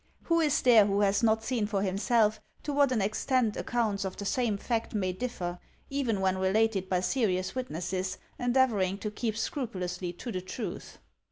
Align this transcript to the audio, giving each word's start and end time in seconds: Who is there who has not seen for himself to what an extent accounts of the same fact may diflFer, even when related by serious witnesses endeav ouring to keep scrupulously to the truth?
Who 0.23 0.39
is 0.39 0.63
there 0.63 0.87
who 0.87 1.01
has 1.01 1.21
not 1.21 1.43
seen 1.43 1.67
for 1.67 1.83
himself 1.83 2.41
to 2.63 2.73
what 2.73 2.91
an 2.91 3.03
extent 3.03 3.55
accounts 3.55 4.03
of 4.03 4.17
the 4.17 4.25
same 4.25 4.57
fact 4.57 4.95
may 4.95 5.13
diflFer, 5.13 5.59
even 5.91 6.21
when 6.21 6.39
related 6.39 6.89
by 6.89 7.01
serious 7.01 7.53
witnesses 7.53 8.17
endeav 8.39 8.69
ouring 8.71 8.99
to 9.01 9.11
keep 9.11 9.37
scrupulously 9.37 10.11
to 10.13 10.31
the 10.31 10.41
truth? 10.41 10.97